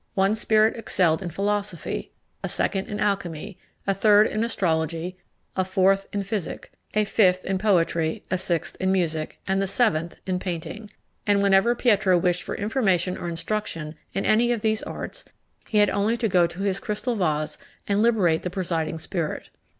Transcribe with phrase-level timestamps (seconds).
[0.15, 2.11] One spirit excelled in philosophy;
[2.43, 5.15] a second, in alchymy; a third, in astrology;
[5.55, 10.15] a fourth, in physic; a fifth, in poetry; a sixth, in music; and the seventh,
[10.25, 10.89] in painting:
[11.27, 15.23] and whenever Pietro wished for information or instruction in any of these arts,
[15.69, 19.51] he had only to go to his crystal vase and liberate the presiding spirit.